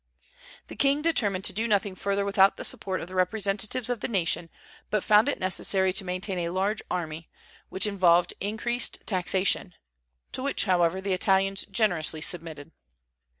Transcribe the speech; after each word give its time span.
The 0.65 0.75
king 0.75 1.03
determined 1.03 1.45
to 1.45 1.53
do 1.53 1.67
nothing 1.67 1.93
further 1.93 2.25
without 2.25 2.57
the 2.57 2.63
support 2.65 3.01
of 3.01 3.07
the 3.07 3.13
representatives 3.13 3.87
of 3.87 3.99
the 3.99 4.07
nation, 4.07 4.49
but 4.89 5.03
found 5.03 5.29
it 5.29 5.39
necessary 5.39 5.93
to 5.93 6.03
maintain 6.03 6.39
a 6.39 6.49
large 6.49 6.81
army, 6.89 7.29
which 7.69 7.85
involved 7.85 8.33
increased 8.39 9.05
taxation, 9.05 9.75
to 10.31 10.41
which, 10.41 10.65
however, 10.65 11.01
the 11.01 11.13
Italians 11.13 11.65
generously 11.65 12.21
submitted. 12.21 12.71